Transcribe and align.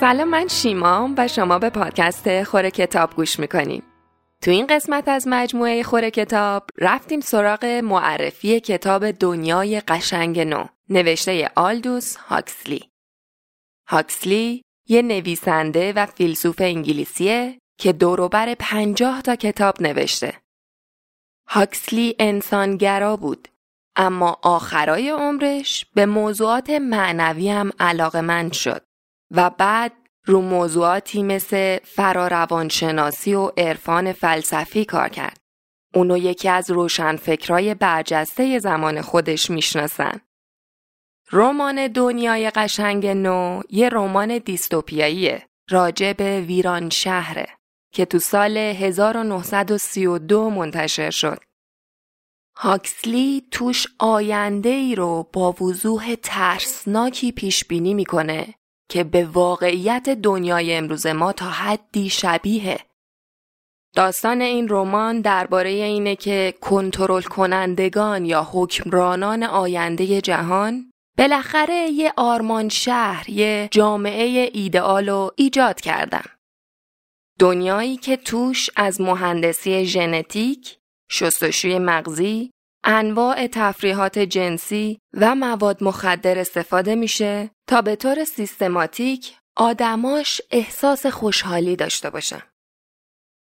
سلام 0.00 0.28
من 0.28 0.48
شیمام 0.48 1.14
و 1.18 1.28
شما 1.28 1.58
به 1.58 1.70
پادکست 1.70 2.42
خوره 2.42 2.70
کتاب 2.70 3.14
گوش 3.14 3.40
می‌کنیم. 3.40 3.82
تو 4.42 4.50
این 4.50 4.66
قسمت 4.66 5.08
از 5.08 5.28
مجموعه 5.28 5.82
خوره 5.82 6.10
کتاب 6.10 6.70
رفتیم 6.78 7.20
سراغ 7.20 7.64
معرفی 7.64 8.60
کتاب 8.60 9.10
دنیای 9.10 9.80
قشنگ 9.80 10.40
نو 10.40 10.64
نوشته 10.88 11.50
آلدوس 11.54 12.16
هاکسلی. 12.16 12.90
هاکسلی 13.88 14.62
یه 14.88 15.02
نویسنده 15.02 15.92
و 15.92 16.06
فیلسوف 16.06 16.56
انگلیسیه 16.60 17.58
که 17.78 17.92
دوروبر 17.92 18.54
پنجاه 18.54 19.22
تا 19.22 19.36
کتاب 19.36 19.82
نوشته. 19.82 20.34
هاکسلی 21.48 22.16
انسانگرا 22.18 23.16
بود 23.16 23.48
اما 23.96 24.38
آخرای 24.42 25.10
عمرش 25.10 25.86
به 25.94 26.06
موضوعات 26.06 26.70
معنوی 26.70 27.50
هم 27.50 27.70
علاقمند 27.78 28.52
شد 28.52 28.87
و 29.30 29.50
بعد 29.50 29.92
رو 30.24 30.40
موضوعاتی 30.40 31.22
مثل 31.22 31.78
فراروانشناسی 31.84 33.34
و 33.34 33.50
عرفان 33.56 34.12
فلسفی 34.12 34.84
کار 34.84 35.08
کرد. 35.08 35.40
اونو 35.94 36.16
یکی 36.16 36.48
از 36.48 36.70
روشنفکرای 36.70 37.74
برجسته 37.74 38.58
زمان 38.58 39.00
خودش 39.00 39.50
می‌شناسن. 39.50 40.20
رمان 41.32 41.86
دنیای 41.86 42.50
قشنگ 42.50 43.06
نو 43.06 43.60
یه 43.70 43.88
رمان 43.88 44.38
دیستوپیاییه 44.38 45.46
راجع 45.70 46.12
به 46.12 46.40
ویران 46.40 46.90
شهره 46.90 47.46
که 47.92 48.04
تو 48.04 48.18
سال 48.18 48.56
1932 48.56 50.50
منتشر 50.50 51.10
شد. 51.10 51.42
هاکسلی 52.56 53.48
توش 53.50 53.86
آینده 53.98 54.68
ای 54.68 54.94
رو 54.94 55.28
با 55.32 55.52
وضوح 55.52 56.14
ترسناکی 56.14 57.32
پیش 57.32 57.64
بینی 57.64 57.94
می‌کنه 57.94 58.54
که 58.88 59.04
به 59.04 59.24
واقعیت 59.24 60.08
دنیای 60.08 60.74
امروز 60.74 61.06
ما 61.06 61.32
تا 61.32 61.46
حدی 61.46 62.10
شبیه. 62.10 62.78
داستان 63.94 64.40
این 64.40 64.68
رمان 64.68 65.20
درباره 65.20 65.70
اینه 65.70 66.16
که 66.16 66.54
کنترل 66.60 67.22
کنندگان 67.22 68.24
یا 68.24 68.48
حکمرانان 68.52 69.42
آینده 69.42 70.20
جهان 70.20 70.90
بالاخره 71.18 71.74
یه 71.74 72.12
آرمان 72.16 72.68
شهر، 72.68 73.30
یه 73.30 73.68
جامعه 73.70 74.50
ایدئال 74.52 75.08
رو 75.08 75.32
ایجاد 75.36 75.80
کردن. 75.80 76.24
دنیایی 77.38 77.96
که 77.96 78.16
توش 78.16 78.70
از 78.76 79.00
مهندسی 79.00 79.84
ژنتیک، 79.84 80.78
شستشوی 81.10 81.78
مغزی، 81.78 82.50
انواع 82.84 83.46
تفریحات 83.46 84.18
جنسی 84.18 84.98
و 85.12 85.34
مواد 85.34 85.84
مخدر 85.84 86.38
استفاده 86.38 86.94
میشه 86.94 87.50
تا 87.68 87.82
به 87.82 87.96
طور 87.96 88.24
سیستماتیک 88.24 89.36
آدماش 89.56 90.40
احساس 90.50 91.06
خوشحالی 91.06 91.76
داشته 91.76 92.10
باشن. 92.10 92.42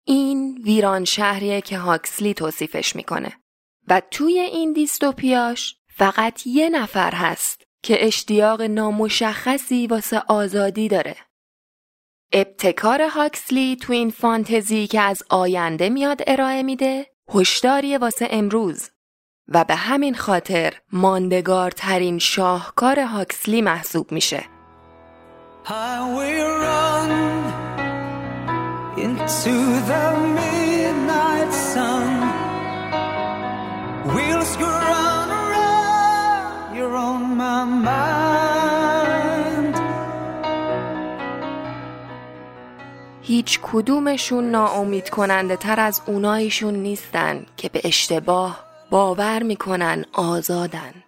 این 0.06 0.62
ویران 0.64 1.04
شهریه 1.04 1.60
که 1.60 1.78
هاکسلی 1.78 2.34
توصیفش 2.34 2.96
می‌کنه 2.96 3.40
و 3.88 4.02
توی 4.10 4.38
این 4.38 4.72
دیستوپیاش 4.72 5.76
فقط 5.94 6.46
یه 6.46 6.68
نفر 6.68 7.14
هست 7.14 7.62
که 7.82 8.06
اشتیاق 8.06 8.62
نامشخصی 8.62 9.86
واسه 9.86 10.22
آزادی 10.28 10.88
داره. 10.88 11.16
ابتکار 12.32 13.02
هاکسلی 13.02 13.76
تو 13.76 13.92
این 13.92 14.10
فانتزی 14.10 14.86
که 14.86 15.00
از 15.00 15.22
آینده 15.28 15.88
میاد 15.88 16.22
ارائه 16.26 16.62
میده 16.62 17.06
هشداری 17.34 17.96
واسه 17.96 18.28
امروز 18.30 18.90
و 19.50 19.64
به 19.64 19.74
همین 19.74 20.14
خاطر 20.14 20.72
ماندگارترین 20.92 22.18
شاهکار 22.18 23.00
هاکسلی 23.00 23.62
محسوب 23.62 24.12
میشه. 24.12 24.44
هیچ 43.22 43.60
کدومشون 43.62 44.50
ناامید 44.50 45.10
کننده 45.10 45.56
تر 45.56 45.80
از 45.80 46.02
اونایشون 46.06 46.74
نیستن 46.74 47.46
که 47.56 47.68
به 47.68 47.80
اشتباه 47.84 48.69
باور 48.90 49.42
می‌کنن 49.42 50.04
آزادن. 50.12 51.04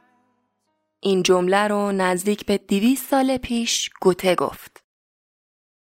این 1.01 1.23
جمله 1.23 1.69
رو 1.69 1.93
نزدیک 1.93 2.47
به 2.47 2.59
دیویس 2.59 3.09
سال 3.09 3.37
پیش 3.37 3.91
گوته 4.01 4.35
گفت. 4.35 4.85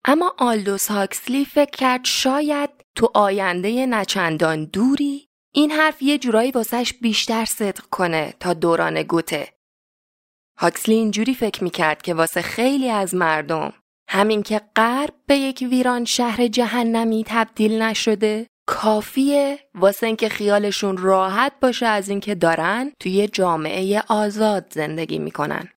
اما 0.05 0.35
آلدوس 0.37 0.91
هاکسلی 0.91 1.45
فکر 1.45 1.77
کرد 1.77 2.05
شاید 2.05 2.69
تو 2.95 3.11
آینده 3.13 3.85
نچندان 3.85 4.65
دوری 4.65 5.29
این 5.53 5.71
حرف 5.71 6.01
یه 6.01 6.17
جورایی 6.17 6.51
واسش 6.51 6.93
بیشتر 7.01 7.45
صدق 7.45 7.85
کنه 7.85 8.33
تا 8.39 8.53
دوران 8.53 9.03
گوته. 9.03 9.53
هاکسلی 10.57 10.95
اینجوری 10.95 11.33
فکر 11.33 11.63
می‌کرد 11.63 12.01
که 12.01 12.13
واسه 12.13 12.41
خیلی 12.41 12.89
از 12.89 13.15
مردم 13.15 13.73
همین 14.09 14.43
که 14.43 14.61
غرب 14.75 15.13
به 15.25 15.35
یک 15.35 15.67
ویران 15.71 16.05
شهر 16.05 16.47
جهنمی 16.47 17.23
تبدیل 17.27 17.81
نشده 17.81 18.47
کافیه 18.71 19.59
واسه 19.75 20.07
اینکه 20.07 20.29
خیالشون 20.29 20.97
راحت 20.97 21.53
باشه 21.61 21.85
از 21.85 22.09
اینکه 22.09 22.35
دارن 22.35 22.91
توی 22.99 23.27
جامعه 23.27 24.03
آزاد 24.07 24.73
زندگی 24.73 25.19
می‌کنن. 25.19 25.69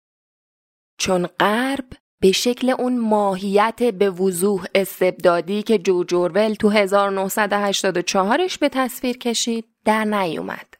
چون 0.99 1.27
غرب 1.27 1.85
به 2.21 2.33
شکل 2.33 2.71
اون 2.71 2.99
ماهیت 2.99 3.83
به 3.83 4.11
وضوح 4.11 4.65
استبدادی 4.75 5.63
که 5.63 5.79
جو 5.79 6.05
جورول 6.05 6.55
تو 6.55 6.71
1984ش 6.71 8.59
به 8.59 8.69
تصویر 8.69 9.19
کشید 9.19 9.65
در 9.85 10.05
نیومد. 10.05 10.75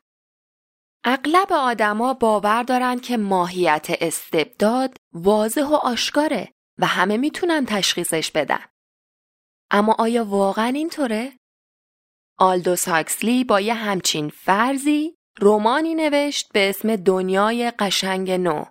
اغلب 1.05 1.53
آدما 1.53 2.15
باور 2.15 2.63
دارن 2.63 2.99
که 2.99 3.17
ماهیت 3.17 3.87
استبداد 4.01 4.97
واضح 5.13 5.65
و 5.65 5.75
آشکاره 5.75 6.49
و 6.79 6.87
همه 6.87 7.17
می‌تونن 7.17 7.67
تشخیصش 7.67 8.31
بدن. 8.31 8.65
اما 9.71 9.97
آیا 9.99 10.25
واقعا 10.25 10.67
اینطوره؟ 10.67 11.33
آلدوس 12.39 12.89
هاکسلی 12.89 13.45
با 13.45 13.61
یه 13.61 13.75
همچین 13.75 14.29
فرضی 14.29 15.15
رومانی 15.41 15.95
نوشت 15.95 16.53
به 16.53 16.69
اسم 16.69 16.97
دنیای 16.97 17.71
قشنگ 17.71 18.31
نو 18.31 18.65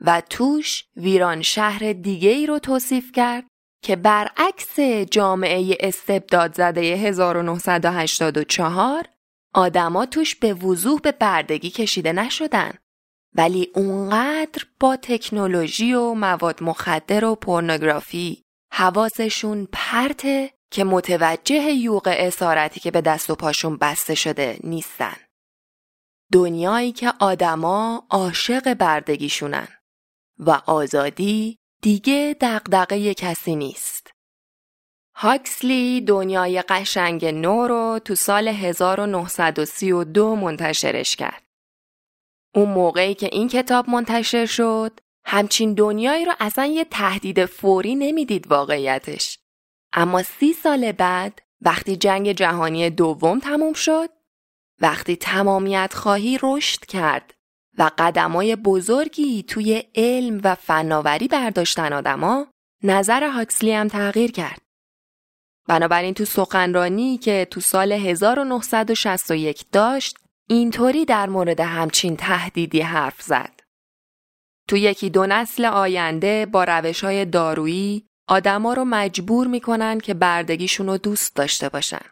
و 0.00 0.22
توش 0.30 0.84
ویران 0.96 1.42
شهر 1.42 1.92
دیگه 1.92 2.30
ای 2.30 2.46
رو 2.46 2.58
توصیف 2.58 3.12
کرد 3.12 3.44
که 3.82 3.96
برعکس 3.96 4.80
جامعه 5.10 5.76
استبداد 5.80 6.54
زده 6.54 6.80
1984 6.80 9.08
آدما 9.54 10.06
توش 10.06 10.34
به 10.34 10.54
وضوح 10.54 11.00
به 11.00 11.12
بردگی 11.12 11.70
کشیده 11.70 12.12
نشدن. 12.12 12.72
ولی 13.34 13.70
اونقدر 13.74 14.64
با 14.80 14.96
تکنولوژی 14.96 15.94
و 15.94 16.14
مواد 16.14 16.62
مخدر 16.62 17.24
و 17.24 17.34
پورنوگرافی 17.34 18.42
حواسشون 18.72 19.68
پرته 19.72 20.50
که 20.70 20.84
متوجه 20.84 21.72
یوق 21.72 22.14
اسارتی 22.16 22.80
که 22.80 22.90
به 22.90 23.00
دست 23.00 23.30
و 23.30 23.34
پاشون 23.34 23.76
بسته 23.76 24.14
شده 24.14 24.58
نیستن. 24.64 25.16
دنیایی 26.32 26.92
که 26.92 27.12
آدما 27.20 28.06
عاشق 28.10 28.74
بردگیشونن 28.74 29.68
و 30.38 30.50
آزادی 30.66 31.58
دیگه 31.82 32.36
دقدقه 32.40 33.14
کسی 33.14 33.56
نیست. 33.56 34.10
هاکسلی 35.14 36.00
دنیای 36.00 36.62
قشنگ 36.62 37.24
نو 37.24 37.68
رو 37.68 38.00
تو 38.04 38.14
سال 38.14 38.48
1932 38.48 40.36
منتشرش 40.36 41.16
کرد. 41.16 41.42
اون 42.54 42.68
موقعی 42.68 43.14
که 43.14 43.28
این 43.32 43.48
کتاب 43.48 43.90
منتشر 43.90 44.46
شد 44.46 45.00
همچین 45.24 45.74
دنیایی 45.74 46.24
رو 46.24 46.32
اصلا 46.40 46.66
یه 46.66 46.84
تهدید 46.84 47.46
فوری 47.46 47.94
نمی‌دید 47.94 48.46
واقعیتش. 48.46 49.38
اما 49.92 50.22
سی 50.22 50.52
سال 50.52 50.92
بعد 50.92 51.42
وقتی 51.60 51.96
جنگ 51.96 52.32
جهانی 52.32 52.90
دوم 52.90 53.38
تموم 53.38 53.72
شد 53.72 54.08
وقتی 54.80 55.16
تمامیت 55.16 55.94
خواهی 55.94 56.38
رشد 56.42 56.84
کرد 56.84 57.34
و 57.78 57.90
قدمای 57.98 58.56
بزرگی 58.56 59.42
توی 59.42 59.82
علم 59.94 60.40
و 60.44 60.54
فناوری 60.54 61.28
برداشتن 61.28 61.92
آدما 61.92 62.46
نظر 62.82 63.24
هاکسلی 63.24 63.72
هم 63.72 63.88
تغییر 63.88 64.32
کرد. 64.32 64.62
بنابراین 65.68 66.14
تو 66.14 66.24
سخنرانی 66.24 67.18
که 67.18 67.46
تو 67.50 67.60
سال 67.60 67.92
1961 67.92 69.64
داشت 69.72 70.16
اینطوری 70.48 71.04
در 71.04 71.28
مورد 71.28 71.60
همچین 71.60 72.16
تهدیدی 72.16 72.80
حرف 72.80 73.22
زد. 73.22 73.60
تو 74.68 74.76
یکی 74.76 75.10
دو 75.10 75.26
نسل 75.26 75.64
آینده 75.64 76.46
با 76.46 76.64
روش 76.64 77.04
های 77.04 77.24
دارویی 77.24 78.07
آدما 78.28 78.72
رو 78.72 78.84
مجبور 78.84 79.46
می‌کنن 79.46 79.98
که 79.98 80.14
بردگیشون 80.14 80.86
رو 80.86 80.98
دوست 80.98 81.36
داشته 81.36 81.68
باشن 81.68 82.04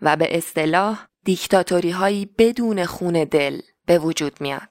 و 0.00 0.16
به 0.16 0.36
اصطلاح 0.36 1.06
دیکتاتوری 1.24 1.90
هایی 1.90 2.26
بدون 2.26 2.84
خون 2.84 3.24
دل 3.24 3.60
به 3.86 3.98
وجود 3.98 4.40
میاد. 4.40 4.68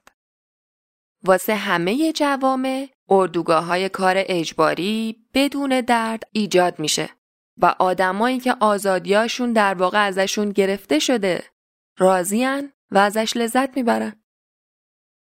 واسه 1.24 1.54
همه 1.54 2.12
جوامع 2.12 2.88
اردوگاه 3.08 3.64
های 3.64 3.88
کار 3.88 4.14
اجباری 4.16 5.26
بدون 5.34 5.80
درد 5.80 6.22
ایجاد 6.32 6.78
میشه 6.78 7.10
و 7.56 7.74
آدمایی 7.78 8.40
که 8.40 8.56
آزادیاشون 8.60 9.52
در 9.52 9.74
واقع 9.74 10.06
ازشون 10.06 10.50
گرفته 10.50 10.98
شده 10.98 11.44
راضیان 11.98 12.72
و 12.90 12.98
ازش 12.98 13.32
لذت 13.36 13.76
می‌برن. 13.76 14.22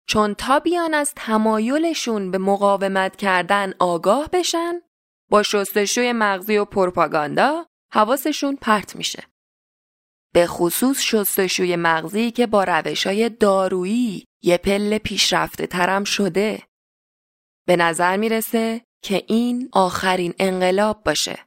چون 0.08 0.34
تا 0.34 0.60
بیان 0.60 0.94
از 0.94 1.14
تمایلشون 1.16 2.32
به 2.32 2.38
مقاومت 2.38 3.16
کردن 3.16 3.74
آگاه 3.80 4.30
بشن 4.34 4.82
با 5.30 5.44
شستشوی 5.44 6.14
مغزی 6.14 6.58
و 6.58 6.66
پروپاگاندا 6.66 7.66
حواسشون 7.94 8.56
پرت 8.56 8.96
میشه. 8.96 9.24
به 10.34 10.48
خصوص 10.48 11.02
شستشوی 11.02 11.76
مغزی 11.76 12.32
که 12.32 12.48
با 12.48 12.64
روش 12.64 13.08
های 13.08 13.30
دارویی 13.30 14.26
یه 14.44 14.58
پله 14.58 15.00
پیشرفته 15.00 15.68
ترم 15.68 16.04
شده. 16.04 16.64
به 17.68 17.76
نظر 17.76 18.18
می‌رسه 18.18 18.82
که 19.04 19.24
این 19.28 19.70
آخرین 19.74 20.34
انقلاب 20.40 21.04
باشه. 21.04 21.40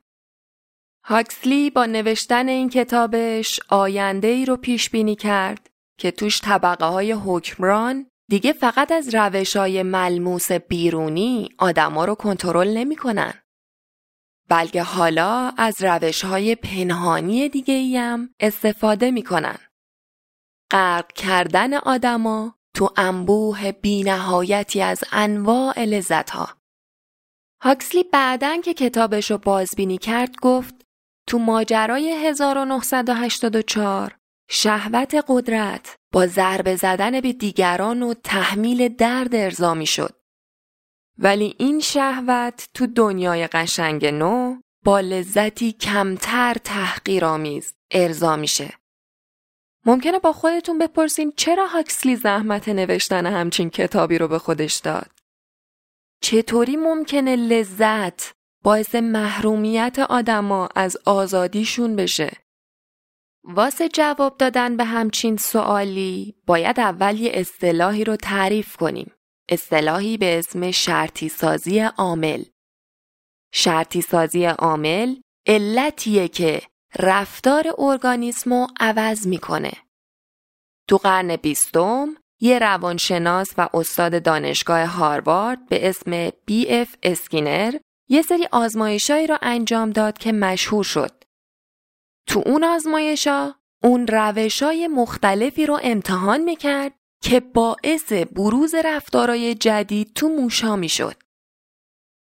هاکسلی 1.05 1.71
با 1.71 1.87
نوشتن 1.87 2.49
این 2.49 2.71
کتابش 2.71 3.61
آینده 3.69 4.29
ای 4.29 4.45
رو 4.45 4.57
پیش 4.57 4.91
بینی 4.91 5.17
کرد 5.17 5.71
که 5.99 6.11
توش 6.11 6.41
طبقه 6.41 6.87
های 6.87 7.13
حکمران 7.13 8.07
دیگه 8.31 8.53
فقط 8.53 8.93
از 8.93 9.15
روش 9.15 9.57
های 9.57 9.83
ملموس 9.83 10.53
بیرونی 10.53 11.49
آدما 11.59 12.05
رو 12.05 12.15
کنترل 12.15 12.69
نمی‌کنن. 12.69 13.42
بلکه 14.53 14.83
حالا 14.83 15.53
از 15.57 15.75
روش 15.81 16.25
های 16.25 16.55
پنهانی 16.55 17.49
دیگه 17.49 17.75
ایم 17.75 18.35
استفاده 18.41 19.11
می‌کنن. 19.11 19.59
غرق 20.71 21.13
کردن 21.13 21.75
آدما 21.75 22.55
تو 22.77 22.91
انبوه 22.97 23.73
بینهایتی 23.73 24.83
از 24.83 25.05
انواع 25.13 25.85
لذت 25.85 26.31
ها. 26.31 26.49
هاکسلی 27.63 28.05
بعدن 28.13 28.61
که 28.61 28.75
کتابش 28.75 29.31
رو 29.31 29.39
بازبینی 29.39 29.99
کرد 29.99 30.37
گفت 30.43 30.75
تو 31.29 31.39
ماجرای 31.39 32.13
1984 32.27 34.17
شهوت 34.51 35.25
قدرت 35.29 35.97
با 36.13 36.27
ضربه 36.27 36.77
زدن 36.77 37.21
به 37.21 37.33
دیگران 37.33 38.03
و 38.03 38.15
تحمیل 38.15 38.89
درد 38.89 39.35
ارضا 39.35 39.75
می 39.75 39.87
شد. 39.87 40.22
ولی 41.19 41.55
این 41.59 41.81
شهوت 41.81 42.69
تو 42.75 42.87
دنیای 42.87 43.47
قشنگ 43.47 44.07
نو 44.07 44.57
با 44.85 45.01
لذتی 45.01 45.73
کمتر 45.73 46.57
تحقیرآمیز 46.65 47.75
ارضا 47.91 48.37
میشه. 48.37 48.73
ممکنه 49.87 50.19
با 50.19 50.33
خودتون 50.33 50.79
بپرسین 50.79 51.33
چرا 51.37 51.67
هاکسلی 51.67 52.17
زحمت 52.17 52.69
نوشتن 52.69 53.27
همچین 53.27 53.71
کتابی 53.71 54.19
رو 54.19 54.29
به 54.29 54.39
خودش 54.39 54.75
داد؟ 54.75 55.11
چطوری 56.21 56.77
ممکنه 56.77 57.37
لذت 57.37 58.33
باعث 58.65 58.95
محرومیت 58.95 59.99
آدما 59.99 60.69
از 60.75 60.97
آزادیشون 61.05 61.97
بشه؟ 61.97 62.31
واسه 63.45 63.89
جواب 63.89 64.37
دادن 64.37 64.77
به 64.77 64.85
همچین 64.85 65.37
سوالی 65.37 66.35
باید 66.47 66.81
اول 66.81 67.21
یه 67.21 67.31
اصطلاحی 67.35 68.05
رو 68.05 68.17
تعریف 68.17 68.77
کنیم. 68.77 69.13
اصطلاحی 69.49 70.17
به 70.17 70.39
اسم 70.39 70.71
شرطی 70.71 71.29
سازی 71.29 71.79
عامل. 71.79 72.45
شرطی 73.55 74.01
سازی 74.01 74.45
عامل 74.45 75.17
علتیه 75.47 76.29
که 76.29 76.63
رفتار 76.99 77.75
ارگانیسمو 77.79 78.67
عوض 78.81 79.27
می‌کنه. 79.27 79.73
تو 80.89 80.97
قرن 80.97 81.37
بیستم 81.37 82.17
یه 82.41 82.59
روانشناس 82.59 83.55
و 83.59 83.69
استاد 83.75 84.23
دانشگاه 84.23 84.85
هاروارد 84.85 85.67
به 85.67 85.89
اسم 85.89 86.31
بی 86.47 86.71
اف 86.71 86.97
اسکینر 87.03 87.77
یه 88.09 88.23
سری 88.23 88.49
آزمایشایی 88.53 89.27
رو 89.27 89.39
انجام 89.43 89.91
داد 89.91 90.19
که 90.19 90.33
مشهور 90.33 90.85
شد. 90.85 91.25
تو 92.29 92.43
اون 92.47 92.65
آزمایشا 92.65 93.55
اون 93.83 94.07
روشای 94.07 94.89
مختلفی 94.89 95.67
رو 95.67 95.81
امتحان 95.83 96.41
می‌کرد 96.41 96.93
که 97.23 97.41
باعث 97.41 98.13
بروز 98.13 98.75
رفتارای 98.75 99.55
جدید 99.55 100.13
تو 100.15 100.29
موشا 100.29 100.77
می‌شد. 100.77 101.17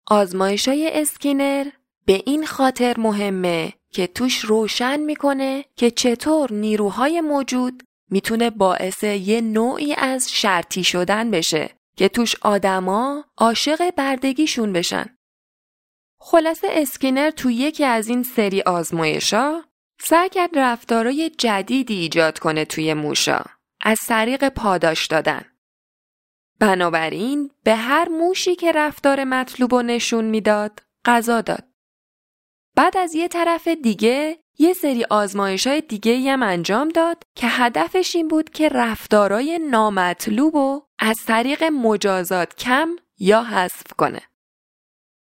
آزمایشای 0.06 0.91
اسکینر 1.00 1.67
به 2.06 2.23
این 2.27 2.47
خاطر 2.47 3.00
مهمه 3.00 3.73
که 3.93 4.06
توش 4.06 4.39
روشن 4.39 5.00
می‌کنه 5.00 5.65
که 5.77 5.91
چطور 5.91 6.53
نیروهای 6.53 7.21
موجود 7.21 7.83
می‌تونه 8.11 8.50
باعث 8.50 9.05
یه 9.05 9.41
نوعی 9.41 9.95
از 9.95 10.33
شرطی 10.33 10.85
شدن 10.85 11.31
بشه 11.31 11.71
که 11.97 12.09
توش 12.09 12.37
آدما 12.43 13.25
عاشق 13.37 13.91
بردگیشون 13.91 14.73
بشن. 14.73 15.17
خلاصه 16.21 16.69
اسکینر 16.71 17.31
تو 17.31 17.50
یکی 17.50 17.85
از 17.85 18.09
این 18.09 18.23
سری 18.23 18.62
آزمایشا 18.62 19.62
سعی 20.00 20.29
کرد 20.29 20.59
رفتارای 20.59 21.31
جدیدی 21.31 21.95
ایجاد 21.95 22.39
کنه 22.39 22.65
توی 22.65 22.95
موشا 22.95 23.45
از 23.80 23.98
طریق 24.06 24.48
پاداش 24.48 25.06
دادن. 25.06 25.42
بنابراین 26.60 27.50
به 27.64 27.75
هر 27.75 28.08
موشی 28.08 28.56
که 28.56 28.72
رفتار 28.72 29.25
مطلوب 29.25 29.72
و 29.72 29.82
نشون 29.82 30.25
می‌داد 30.25 30.82
غذا 31.04 31.40
داد. 31.40 31.64
بعد 32.76 32.96
از 32.96 33.14
یه 33.14 33.28
طرف 33.28 33.69
دیگه 33.69 34.38
یه 34.58 34.72
سری 34.72 35.04
آزمایش 35.04 35.66
های 35.66 35.80
دیگه 35.80 36.32
هم 36.32 36.42
انجام 36.42 36.88
داد 36.88 37.22
که 37.34 37.46
هدفش 37.46 38.16
این 38.16 38.28
بود 38.28 38.50
که 38.50 38.69
رفتارای 38.69 39.58
نامطلوب 39.58 40.54
و 40.54 40.82
از 40.98 41.16
طریق 41.26 41.64
مجازات 41.64 42.54
کم 42.54 42.96
یا 43.19 43.42
حذف 43.42 43.92
کنه. 43.92 44.20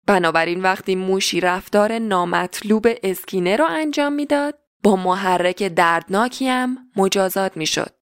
بنابراین 0.07 0.63
وقتی 0.63 0.95
موشی 0.95 1.41
رفتار 1.41 1.99
نامطلوب 1.99 2.87
اسکینه 3.03 3.57
رو 3.57 3.65
انجام 3.65 4.13
می‌داد 4.13 4.59
با 4.83 4.97
محرک 4.97 5.63
دردناکی 5.63 6.49
هم 6.49 6.79
مجازات 6.97 7.57
می‌شد. 7.57 7.98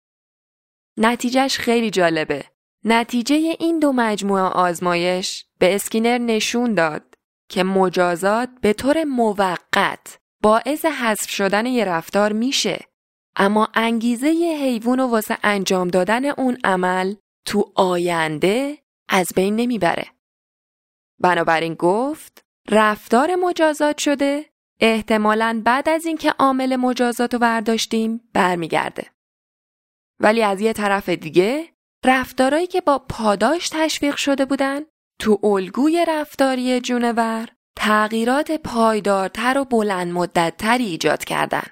نتیجهش 0.98 1.58
خیلی 1.58 1.90
جالبه. 1.90 2.46
نتیجه 2.84 3.36
این 3.36 3.80
دو 3.80 3.92
مجموعه 3.92 4.44
آزمایش 4.44 5.46
به 5.60 5.76
اسکینر 5.76 6.18
نشون 6.18 6.74
داد 6.74 7.16
که 7.50 7.64
مجازات 7.64 8.50
به 8.62 8.74
طور 8.74 9.04
موقت 9.04 10.18
باعث 10.42 10.86
حذف 10.86 11.30
شدن 11.30 11.66
یه 11.66 11.86
رفتار 11.86 12.34
میشه 12.34 12.86
اما 13.36 13.68
انگیزه 13.74 14.30
یه 14.30 14.58
حیوان 14.58 15.00
و 15.00 15.08
واسه 15.08 15.38
انجام 15.44 15.88
دادن 15.88 16.26
اون 16.26 16.58
عمل 16.64 17.16
تو 17.46 17.72
آینده 17.76 18.78
از 19.10 19.28
بین 19.36 19.56
نمی‌بره. 19.56 20.06
بنابراین 21.20 21.74
گفت 21.74 22.46
رفتار 22.70 23.36
مجازات 23.36 23.98
شده 23.98 24.46
احتمالا 24.80 25.62
بعد 25.66 25.90
از 25.90 26.06
اینکه 26.06 26.32
عامل 26.40 26.76
مجازات 26.76 27.34
رو 27.34 27.40
برداشتیم 27.40 28.22
برمیگرده. 28.34 29.15
ولی 30.20 30.44
از 30.44 30.62
یه 30.62 30.74
طرف 30.74 31.10
دیگه 31.10 31.70
رفتارهایی 32.06 32.68
که 32.68 32.82
با 32.82 33.00
پاداش 33.00 33.70
تشویق 33.70 34.16
شده 34.16 34.46
بودن 34.46 34.82
تو 35.20 35.40
الگوی 35.44 36.06
رفتاری 36.08 36.80
جونور 36.82 37.48
تغییرات 37.78 38.52
پایدارتر 38.52 39.58
و 39.58 39.66
بلند 39.66 40.12
مدتتری 40.12 40.86
ایجاد 40.86 41.24
کردن. 41.24 41.64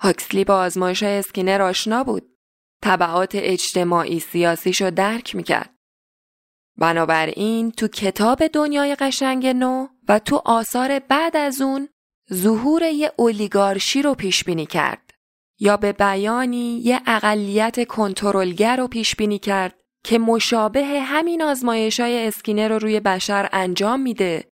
هاکسلی 0.00 0.44
با 0.44 0.58
آزمایش 0.58 1.02
اسکینر 1.02 1.62
آشنا 1.62 2.04
بود. 2.04 2.36
تبعات 2.82 3.30
اجتماعی 3.34 4.20
سیاسیشو 4.20 4.90
درک 4.90 5.36
می‌کرد. 5.36 5.76
بنابراین 6.78 7.70
تو 7.70 7.88
کتاب 7.88 8.46
دنیای 8.46 8.94
قشنگ 8.94 9.46
نو 9.46 9.88
و 10.08 10.18
تو 10.18 10.42
آثار 10.44 10.98
بعد 10.98 11.36
از 11.36 11.60
اون 11.60 11.88
ظهور 12.32 12.82
یه 12.82 13.12
اولیگارشی 13.16 14.02
رو 14.02 14.14
پیش 14.14 14.44
بینی 14.44 14.66
کرد 14.66 15.05
یا 15.58 15.76
به 15.76 15.92
بیانی 15.92 16.80
یه 16.84 17.00
اقلیت 17.06 17.88
کنترلگر 17.88 18.76
رو 18.76 18.88
پیش 18.88 19.16
بینی 19.16 19.38
کرد 19.38 19.80
که 20.04 20.18
مشابه 20.18 20.84
همین 20.84 21.42
آزمایش 21.42 22.00
های 22.00 22.26
اسکینر 22.26 22.68
رو 22.68 22.78
روی 22.78 23.00
بشر 23.00 23.48
انجام 23.52 24.00
میده 24.00 24.48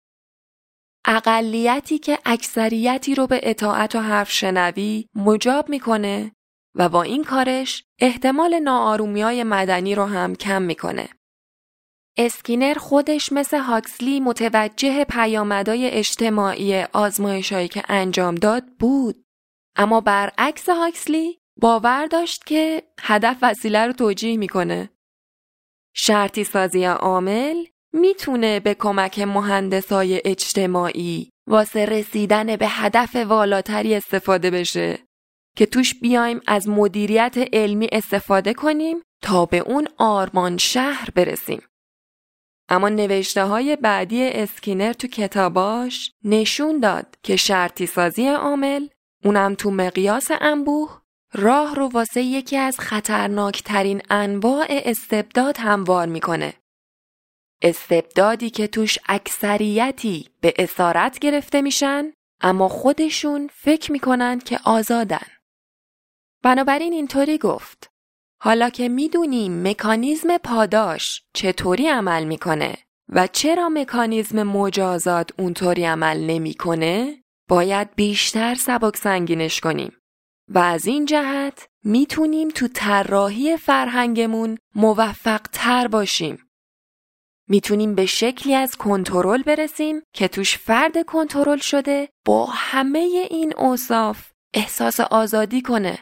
اقلیتی 1.04 1.98
که 1.98 2.18
اکثریتی 2.24 3.14
رو 3.14 3.26
به 3.26 3.40
اطاعت 3.42 3.94
و 3.94 4.00
حرف 4.00 4.32
شنوی 4.32 5.08
مجاب 5.14 5.68
می‌کنه 5.68 6.32
و 6.74 6.88
با 6.88 7.02
این 7.02 7.24
کارش 7.24 7.84
احتمال 8.00 8.58
ناآرومی 8.58 9.22
های 9.22 9.44
مدنی 9.44 9.94
رو 9.94 10.04
هم 10.04 10.34
کم 10.34 10.62
می‌کنه. 10.62 11.08
اسکینر 12.18 12.74
خودش 12.74 13.32
مثل 13.32 13.58
هاکسلی 13.58 14.20
متوجه 14.20 15.04
پیامدهای 15.04 15.90
اجتماعی 15.90 16.82
آزمایشهایی 16.82 17.68
که 17.68 17.82
انجام 17.88 18.34
داد 18.34 18.64
بود. 18.78 19.23
اما 19.76 20.00
برعکس 20.00 20.68
هاکسلی 20.68 21.38
باور 21.60 22.06
داشت 22.06 22.44
که 22.44 22.82
هدف 23.00 23.38
وسیله 23.42 23.86
رو 23.86 23.92
توجیه 23.92 24.36
می‌کنه. 24.36 24.90
شرطی 25.94 26.44
سازی 26.44 26.84
عامل 26.84 27.64
می‌تونه 27.92 28.60
به 28.60 28.74
کمک 28.74 29.18
مهندسای 29.18 30.22
اجتماعی 30.24 31.30
واسه 31.48 31.84
رسیدن 31.84 32.56
به 32.56 32.68
هدف 32.68 33.16
والاتری 33.16 33.94
استفاده 33.94 34.50
بشه 34.50 34.98
که 35.56 35.66
توش 35.66 35.94
بیایم 35.94 36.40
از 36.46 36.68
مدیریت 36.68 37.34
علمی 37.52 37.88
استفاده 37.92 38.54
کنیم 38.54 39.02
تا 39.22 39.46
به 39.46 39.58
اون 39.58 39.88
آرمان 39.98 40.58
شهر 40.58 41.10
برسیم. 41.10 41.62
اما 42.68 42.88
نوشته 42.88 43.44
های 43.44 43.76
بعدی 43.76 44.28
اسکینر 44.28 44.92
تو 44.92 45.08
کتاباش 45.08 46.12
نشون 46.24 46.80
داد 46.80 47.16
که 47.22 47.36
شرطی 47.36 47.86
سازی 47.86 48.28
عامل 48.28 48.86
اونم 49.24 49.54
تو 49.54 49.70
مقیاس 49.70 50.28
انبوه 50.40 51.00
راه 51.32 51.74
رو 51.74 51.88
واسه 51.88 52.22
یکی 52.22 52.56
از 52.56 52.80
خطرناکترین 52.80 54.02
انواع 54.10 54.66
استبداد 54.68 55.56
هموار 55.58 56.06
می‌کنه. 56.06 56.54
استبدادی 57.62 58.50
که 58.50 58.66
توش 58.66 58.98
اکثریتی 59.06 60.28
به 60.40 60.54
اسارت 60.58 61.18
گرفته 61.18 61.62
میشن 61.62 62.12
اما 62.40 62.68
خودشون 62.68 63.50
فکر 63.52 63.92
می‌کنن 63.92 64.38
که 64.38 64.60
آزادن. 64.64 65.26
بنابراین 66.42 66.92
اینطوری 66.92 67.38
گفت 67.38 67.90
حالا 68.42 68.70
که 68.70 68.88
می‌دونیم 68.88 69.68
مکانیزم 69.68 70.38
پاداش 70.38 71.22
چطوری 71.34 71.88
عمل 71.88 72.24
می‌کنه 72.24 72.78
و 73.08 73.26
چرا 73.26 73.68
مکانیزم 73.68 74.42
مجازات 74.42 75.30
اونطوری 75.38 75.84
عمل 75.84 76.20
نمی‌کنه 76.20 77.23
باید 77.48 77.94
بیشتر 77.94 78.54
سبک 78.54 78.96
سنگینش 78.96 79.60
کنیم 79.60 79.92
و 80.48 80.58
از 80.58 80.86
این 80.86 81.04
جهت 81.04 81.68
می‌تونیم 81.84 82.48
تو 82.48 82.68
طراحی 82.68 83.56
فرهنگمون 83.56 84.58
موفق 84.74 85.40
تر 85.52 85.88
باشیم. 85.88 86.38
می‌تونیم 87.48 87.94
به 87.94 88.06
شکلی 88.06 88.54
از 88.54 88.76
کنترل 88.76 89.42
برسیم 89.42 90.02
که 90.14 90.28
توش 90.28 90.58
فرد 90.58 91.06
کنترل 91.06 91.58
شده 91.58 92.08
با 92.26 92.46
همه 92.46 92.98
این 93.30 93.54
اوصاف 93.56 94.30
احساس 94.54 95.00
آزادی 95.00 95.62
کنه 95.62 95.98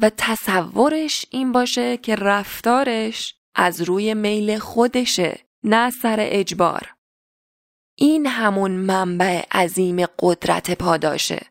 و 0.00 0.10
تصورش 0.16 1.26
این 1.30 1.52
باشه 1.52 1.96
که 1.96 2.16
رفتارش 2.16 3.34
از 3.54 3.80
روی 3.80 4.14
میل 4.14 4.58
خودشه 4.58 5.40
نه 5.64 5.90
سر 5.90 6.16
اجبار. 6.20 6.94
این 7.96 8.26
همون 8.26 8.70
منبع 8.70 9.44
عظیم 9.52 10.06
قدرت 10.18 10.70
پاداشه. 10.70 11.46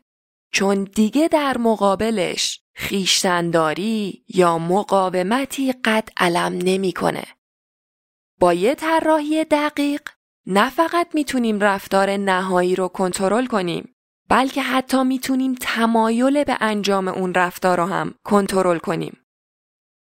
چون 0.52 0.84
دیگه 0.84 1.28
در 1.28 1.58
مقابلش 1.58 2.60
خیشتنداری 2.74 4.24
یا 4.28 4.58
مقاومتی 4.58 5.72
قد 5.72 6.08
علم 6.16 6.58
نمی‌کنه. 6.64 7.24
با 8.40 8.54
یه 8.54 8.74
طراحی 8.74 9.44
دقیق 9.44 10.02
نه 10.46 10.70
فقط 10.70 11.08
می‌تونیم 11.14 11.60
رفتار 11.60 12.16
نهایی 12.16 12.76
رو 12.76 12.88
کنترل 12.88 13.46
کنیم 13.46 13.94
بلکه 14.28 14.62
حتی 14.62 15.04
می‌تونیم 15.04 15.54
تمایل 15.60 16.44
به 16.44 16.56
انجام 16.60 17.08
اون 17.08 17.34
رفتار 17.34 17.76
رو 17.78 17.86
هم 17.86 18.14
کنترل 18.24 18.78
کنیم. 18.78 19.23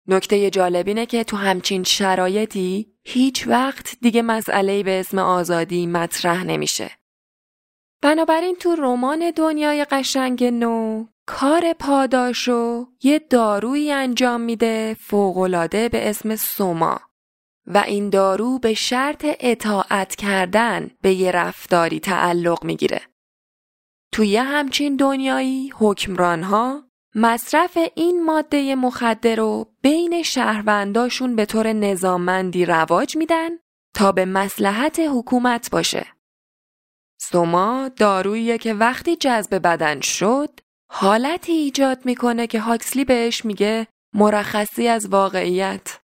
نکته 0.08 0.50
جالب 0.50 0.88
اینه 0.88 1.06
که 1.06 1.24
تو 1.24 1.36
همچین 1.36 1.84
شرایطی 1.84 2.92
هیچ 3.04 3.48
وقت 3.48 3.96
دیگه 4.00 4.22
مسئله 4.22 4.82
به 4.82 5.00
اسم 5.00 5.18
آزادی 5.18 5.86
مطرح 5.86 6.44
نمیشه. 6.44 6.90
بنابراین 8.02 8.56
تو 8.56 8.74
رمان 8.78 9.30
دنیای 9.36 9.84
قشنگ 9.84 10.44
نو 10.44 11.06
کار 11.26 11.72
پاداشو 11.72 12.86
یه 13.02 13.18
دارویی 13.18 13.92
انجام 13.92 14.40
میده 14.40 14.96
فوقالعاده 15.00 15.88
به 15.88 16.10
اسم 16.10 16.36
سوما 16.36 17.00
و 17.66 17.78
این 17.78 18.10
دارو 18.10 18.58
به 18.58 18.74
شرط 18.74 19.26
اطاعت 19.40 20.14
کردن 20.14 20.90
به 21.00 21.12
یه 21.12 21.30
رفتاری 21.30 22.00
تعلق 22.00 22.64
می‌گیره. 22.64 23.00
توی 24.12 24.36
همچین 24.36 24.96
دنیایی 24.96 25.72
حکمرانها 25.78 26.85
مصرف 27.18 27.78
این 27.94 28.24
ماده 28.24 28.74
مخدر 28.74 29.36
رو 29.36 29.66
بین 29.82 30.22
شهرونداشون 30.22 31.36
به 31.36 31.46
طور 31.46 31.72
نظاممندی 31.72 32.64
رواج 32.64 33.16
میدن 33.16 33.50
تا 33.94 34.12
به 34.12 34.24
مسلحت 34.24 35.00
حکومت 35.00 35.70
باشه. 35.70 36.06
سوما 37.20 37.90
داروییه 37.96 38.58
که 38.58 38.74
وقتی 38.74 39.16
جذب 39.16 39.54
بدن 39.54 40.00
شد 40.00 40.60
حالتی 40.92 41.52
ایجاد 41.52 42.06
می‌کنه 42.06 42.46
که 42.46 42.60
هاکسلی 42.60 43.04
بهش 43.04 43.44
میگه 43.44 43.86
مرخصی 44.14 44.88
از 44.88 45.08
واقعیت. 45.08 46.00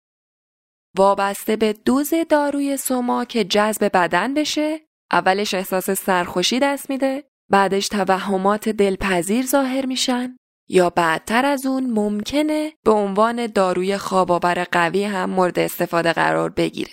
وابسته 0.97 1.57
به 1.57 1.73
دوز 1.73 2.15
داروی 2.29 2.77
سوما 2.77 3.25
که 3.25 3.45
جذب 3.45 3.91
بدن 3.95 4.35
بشه 4.35 4.81
اولش 5.13 5.55
احساس 5.55 5.91
سرخوشی 5.91 6.59
دست 6.59 6.91
میده 6.91 7.25
بعدش 7.51 7.89
توهمات 7.89 8.69
دلپذیر 8.69 9.47
ظاهر 9.47 9.87
میشن 9.87 10.37
یا 10.73 10.91
بعدتر 10.91 11.47
از 11.47 11.67
اون 11.67 11.91
ممکنه 11.91 12.73
به 12.85 12.91
عنوان 12.91 13.47
داروی 13.47 13.97
خواباور 13.97 14.65
قوی 14.65 15.05
هم 15.05 15.31
مورد 15.31 15.59
استفاده 15.59 16.13
قرار 16.13 16.51
بگیره. 16.51 16.93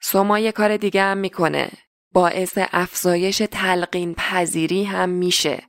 سوما 0.00 0.38
یه 0.38 0.52
کار 0.52 0.76
دیگه 0.76 1.02
هم 1.02 1.18
می‌کنه 1.18 1.70
باعث 2.12 2.58
افزایش 2.58 3.42
تلقین 3.50 4.14
پذیری 4.14 4.84
هم 4.84 5.08
میشه. 5.08 5.62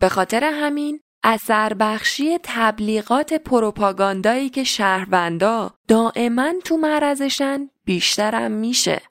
به 0.00 0.08
خاطر 0.08 0.44
همین 0.44 1.00
اثر 1.22 1.74
بخشی 1.74 2.38
تبلیغات 2.42 3.32
پروپاگاندایی 3.32 4.48
که 4.48 4.64
شهروندا 4.64 5.74
دائما 5.88 6.52
تو 6.64 6.76
معرضشن 6.76 7.70
بیشترم 7.84 8.50
میشه. 8.52 9.02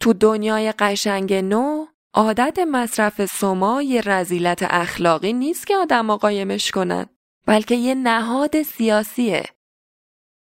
تو 0.00 0.12
دنیای 0.12 0.72
قشنگ 0.72 1.32
نو 1.32 1.86
عادت 2.16 2.58
مصرف 2.58 3.26
سوما 3.26 3.82
یه 3.82 4.02
رزیلت 4.06 4.62
اخلاقی 4.62 5.32
نیست 5.32 5.66
که 5.66 5.76
آدم 5.76 6.16
قایمش 6.16 6.70
کنن 6.70 7.06
بلکه 7.46 7.74
یه 7.74 7.94
نهاد 7.94 8.62
سیاسیه. 8.62 9.44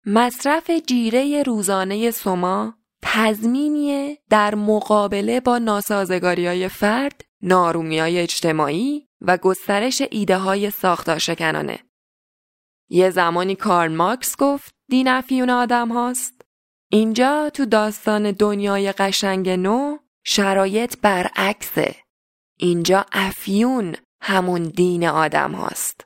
مصرف 0.05 0.71
جیره 0.87 1.43
روزانه 1.43 2.11
سوما 2.11 2.73
تضمینیه 3.01 4.17
در 4.29 4.55
مقابله 4.55 5.39
با 5.39 5.57
ناسازگاری 5.57 6.47
های 6.47 6.67
فرد، 6.67 7.21
نارومی 7.41 7.99
های 7.99 8.19
اجتماعی 8.19 9.07
و 9.21 9.37
گسترش 9.37 10.01
ایده 10.11 10.37
های 10.37 10.71
ساختارشکنانه. 10.71 11.79
یه 12.89 13.09
زمانی 13.09 13.55
کارل 13.55 13.95
ماکس 13.95 14.35
گفت 14.37 14.75
دین 14.89 15.07
افیون 15.07 15.49
آدم 15.49 15.89
هاست. 15.89 16.41
اینجا 16.91 17.49
تو 17.49 17.65
داستان 17.65 18.31
دنیای 18.31 18.91
قشنگ 18.91 19.49
نو 19.49 19.97
شرایط 20.27 20.97
برعکسه. 21.01 21.95
اینجا 22.57 23.05
افیون 23.11 23.95
همون 24.21 24.63
دین 24.63 25.07
آدم 25.07 25.51
هاست. 25.51 26.05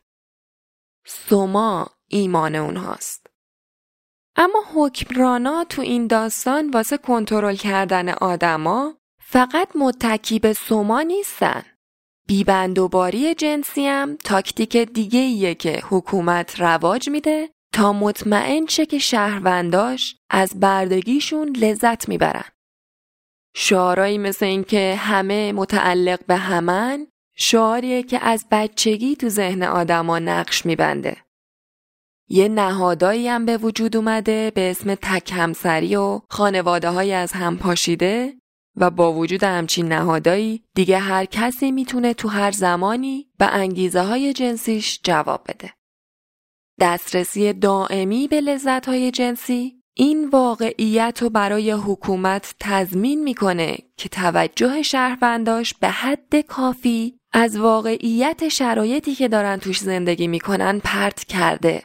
سوما 1.06 1.90
ایمان 2.08 2.56
اونهاست. 2.56 3.28
اما 4.36 4.64
حکمرانا 4.76 5.64
تو 5.64 5.82
این 5.82 6.08
داستان 6.08 6.70
واسه 6.70 6.98
کنترل 6.98 7.56
کردن 7.56 8.10
آدما 8.10 8.98
فقط 9.22 9.76
متکی 9.76 10.40
به 10.40 10.54
سوما 10.54 11.02
نیستن. 11.02 11.64
بیبندوباری 12.28 13.36
جنسی 13.36 13.88
هم 13.88 14.16
تاکتیک 14.16 14.78
دیگه 14.78 15.20
ایه 15.20 15.56
که 15.56 15.82
حکومت 15.90 16.62
رواج 16.62 17.10
میده 17.10 17.50
تا 17.74 17.94
مطمئن 17.94 18.66
شه 18.66 18.86
که 18.86 19.00
شهرونداش 19.00 20.16
از 20.30 20.60
بردگیشون 20.60 21.56
لذت 21.56 22.10
می‌برن. 22.10 22.59
شعارایی 23.56 24.18
مثل 24.18 24.46
اینکه 24.46 24.96
همه 24.96 25.52
متعلق 25.52 26.26
به 26.26 26.36
همن 26.36 27.08
شعاریه 27.36 28.04
که 28.04 28.20
از 28.26 28.46
بچگی 28.52 29.16
تو 29.16 29.30
ذهن 29.30 29.64
آدما 29.64 30.20
نقش 30.20 30.66
میبنده. 30.66 31.18
یه 32.28 32.48
نهادایی 32.48 33.28
هم 33.28 33.46
به 33.46 33.58
وجود 33.58 33.98
اومده 33.98 34.52
به 34.56 34.72
اسم 34.72 34.96
تک 34.96 35.32
همسری 35.36 35.96
و 35.96 36.22
خانواده 36.30 36.90
های 36.90 37.14
از 37.14 37.32
هم 37.32 37.58
پاشیده 37.58 38.34
و 38.76 38.90
با 38.90 39.14
وجود 39.14 39.44
همچین 39.44 39.88
نهادایی 39.88 40.64
دیگه 40.76 40.98
هر 40.98 41.26
کسی 41.26 41.72
می‌تونه 41.72 42.14
تو 42.14 42.28
هر 42.28 42.52
زمانی 42.52 43.30
به 43.38 43.46
انگیزه 43.46 44.02
های 44.02 44.34
جنسیش 44.34 45.00
جواب 45.04 45.44
بده. 45.48 45.74
دسترسی 46.80 47.54
دائمی 47.54 48.28
به 48.28 48.42
لذت 48.42 48.86
های 48.86 49.12
جنسی 49.12 49.79
این 49.94 50.30
واقعیت 50.30 51.20
رو 51.22 51.30
برای 51.30 51.72
حکومت 51.72 52.56
تضمین 52.60 53.24
می‌کنه 53.24 53.78
که 53.98 54.10
توجه 54.10 54.82
شهرونداش 54.82 55.74
به 55.74 55.90
حد 55.90 56.36
کافی 56.36 57.20
از 57.32 57.58
واقعیت 57.58 58.48
شرایطی 58.48 59.16
که 59.16 59.28
دارن 59.28 59.58
توش 59.58 59.80
زندگی 59.80 60.28
می‌کنن 60.28 60.80
پرت 60.80 61.24
کرده 61.24 61.84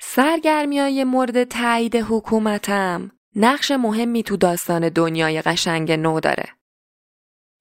سرگرمی 0.00 0.78
های 0.78 1.04
مورد 1.04 1.44
تایید 1.44 1.96
حکومتم 1.96 3.10
نقش 3.36 3.70
مهمی 3.70 4.22
تو 4.22 4.36
داستان 4.36 4.88
دنیای 4.88 5.42
قشنگ 5.42 5.92
نو 5.92 6.20
داره. 6.20 6.44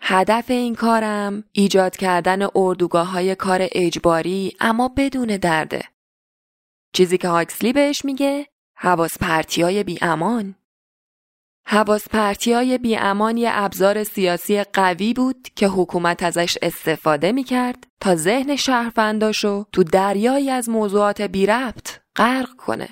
هدف 0.01 0.51
این 0.51 0.75
کارم 0.75 1.43
ایجاد 1.51 1.97
کردن 1.97 2.47
اردوگاه 2.55 3.07
های 3.07 3.35
کار 3.35 3.67
اجباری 3.71 4.55
اما 4.59 4.87
بدون 4.97 5.27
درده. 5.37 5.83
چیزی 6.93 7.17
که 7.17 7.27
هاکسلی 7.27 7.73
بهش 7.73 8.05
میگه 8.05 8.47
حواس 8.83 9.17
پرتی 9.17 9.61
های 9.61 9.83
بی 9.83 9.97
امان. 10.01 10.55
حواس 11.67 12.09
پرتی 12.09 12.53
های 12.53 12.77
بی 12.77 12.95
امان 12.95 13.37
یه 13.37 13.49
ابزار 13.53 14.03
سیاسی 14.03 14.63
قوی 14.63 15.13
بود 15.13 15.47
که 15.55 15.67
حکومت 15.67 16.23
ازش 16.23 16.57
استفاده 16.61 17.31
می‌کرد 17.31 17.87
تا 17.99 18.15
ذهن 18.15 18.55
شهرونداشو 18.55 19.65
تو 19.71 19.83
دریایی 19.83 20.49
از 20.49 20.69
موضوعات 20.69 21.21
بی 21.21 21.45
ربط 21.45 21.99
غرق 22.15 22.55
کنه. 22.57 22.89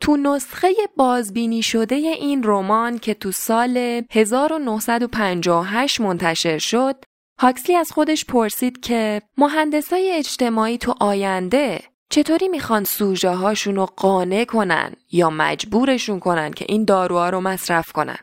تو 0.00 0.16
نسخه 0.16 0.68
بازبینی 0.96 1.62
شده 1.62 1.94
این 1.94 2.42
رمان 2.44 2.98
که 2.98 3.14
تو 3.14 3.32
سال 3.32 4.02
1958 4.10 6.00
منتشر 6.00 6.58
شد، 6.58 7.04
هاکسلی 7.40 7.76
از 7.76 7.92
خودش 7.92 8.24
پرسید 8.24 8.80
که 8.80 9.22
مهندسای 9.38 10.10
اجتماعی 10.10 10.78
تو 10.78 10.94
آینده 11.00 11.91
چطوری 12.12 12.48
می‌خوان 12.48 12.84
سوژه 12.84 13.30
هاشون 13.30 13.76
رو 13.76 13.86
قانع 13.86 14.44
کنن 14.44 14.92
یا 15.10 15.30
مجبورشون 15.30 16.20
کنن 16.20 16.50
که 16.50 16.66
این 16.68 16.84
داروها 16.84 17.30
رو 17.30 17.40
مصرف 17.40 17.92
کنن. 17.92 18.16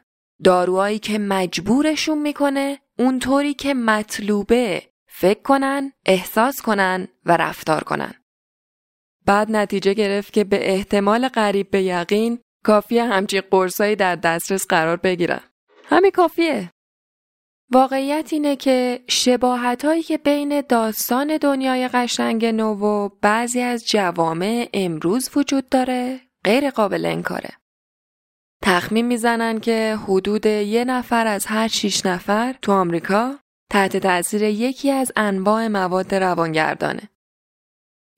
داروهایی 0.44 1.00
که 1.00 1.20
مجبورشون 1.20 2.18
می‌کنه 2.18 2.80
اونطوری 3.00 3.54
که 3.54 3.74
مطلوبه 3.74 4.84
فکر 5.08 5.42
کنن، 5.42 5.92
احساس 6.06 6.62
کنن 6.62 7.08
و 7.26 7.38
رفتار 7.38 7.84
کنن. 7.84 8.14
بعد 9.26 9.52
نتیجه 9.52 9.94
گرفت 9.94 10.34
که 10.34 10.44
به 10.44 10.74
احتمال 10.74 11.28
قریب 11.28 11.72
به 11.72 11.82
یقین 11.84 12.40
کافیه 12.64 13.04
همچین 13.04 13.42
قرصایی 13.52 13.96
در 13.96 14.16
دسترس 14.16 14.68
قرار 14.68 14.98
بگیرن. 14.98 15.42
همین 15.86 16.12
کافیه. 16.12 16.72
واقعیت 17.72 18.30
اینه 18.32 18.56
که 18.56 19.04
شباهت 19.08 19.86
هایی 19.86 20.04
که 20.04 20.18
بین 20.18 20.62
داستان 20.62 21.38
دنیای 21.38 21.88
قشنگ 21.88 22.46
نو 22.46 22.74
و 22.74 23.10
بعضی 23.22 23.62
از 23.62 23.88
جوامع 23.88 24.70
امروز 24.74 25.30
وجود 25.36 25.70
داره 25.70 26.22
غیر 26.44 26.70
قابل 26.70 27.06
انکاره. 27.06 27.50
تخمین 28.62 29.06
می‌زنن 29.06 29.60
که 29.60 29.98
حدود 30.08 30.46
یه 30.46 30.86
نفر 30.86 31.28
از 31.28 31.46
هر 31.46 31.68
شیش 31.68 32.06
نفر 32.06 32.56
تو 32.62 32.72
آمریکا 32.72 33.36
تحت 33.70 33.98
تاثیر 33.98 34.44
یکی 34.44 34.92
از 34.92 35.12
انواع 35.16 35.68
مواد 35.68 36.16
روانگردانه. 36.16 37.10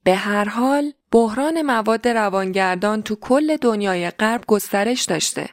به 0.03 0.15
هر 0.15 0.45
حال 0.45 0.91
بحران 1.11 1.61
مواد 1.61 2.07
روانگردان 2.07 3.01
تو 3.01 3.15
کل 3.15 3.57
دنیای 3.57 4.09
غرب 4.09 4.43
گسترش 4.47 5.03
داشته. 5.05 5.49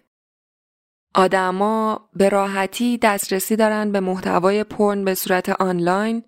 آدما 1.19 2.09
به 2.15 2.29
راحتی 2.29 2.99
دسترسی 2.99 3.57
دارن 3.57 3.93
به 3.93 4.01
محتوای 4.01 4.65
پرن 4.65 5.05
به 5.05 5.15
صورت 5.15 5.49
آنلاین 5.49 6.23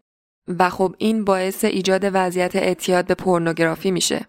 و 0.59 0.71
خب 0.71 0.95
این 0.99 1.25
باعث 1.25 1.65
ایجاد 1.65 2.11
وضعیت 2.13 2.57
اعتیاد 2.57 3.07
به 3.07 3.15
پورنوگرافی 3.15 3.91
میشه. 3.91 4.27